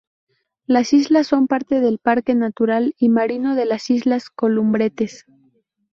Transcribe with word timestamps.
Las 0.65 0.93
islas 0.93 1.27
son 1.27 1.45
parte 1.45 1.79
del 1.79 1.99
parque 1.99 2.33
natural 2.33 2.95
y 2.97 3.09
marino 3.09 3.53
de 3.53 3.65
las 3.65 3.91
islas 3.91 4.31
Columbretes. 4.31 5.27